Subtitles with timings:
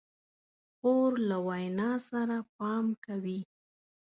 [0.77, 3.39] خور له وینا سره پام کوي.